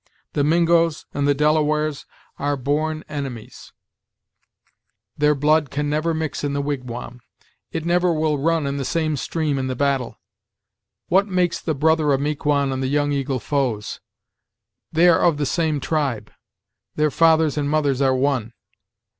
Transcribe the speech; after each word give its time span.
The 0.33 0.43
Mingoes 0.43 1.05
and 1.13 1.27
the 1.27 1.35
Delawares 1.35 2.07
are 2.39 2.57
born 2.57 3.03
enemies; 3.07 3.71
their 5.15 5.35
blood 5.35 5.69
can 5.69 5.91
never 5.91 6.15
mix 6.15 6.43
in 6.43 6.53
the 6.53 6.61
wigwam; 6.63 7.19
it 7.71 7.85
never 7.85 8.11
will 8.11 8.39
run 8.39 8.65
in 8.65 8.77
the 8.77 8.83
same 8.83 9.15
stream 9.15 9.59
in 9.59 9.67
the 9.67 9.75
battle. 9.75 10.19
What 11.09 11.27
makes 11.27 11.61
the 11.61 11.75
brother 11.75 12.13
of 12.13 12.21
Miquon 12.21 12.71
and 12.71 12.81
the 12.81 12.87
Young 12.87 13.11
Eagle 13.11 13.39
foes? 13.39 13.99
They 14.91 15.07
are 15.07 15.21
of 15.21 15.37
the 15.37 15.45
same 15.45 15.79
tribe; 15.79 16.31
their 16.95 17.11
fathers 17.11 17.55
and 17.55 17.69
mothers 17.69 18.01
are 18.01 18.15
one. 18.15 18.53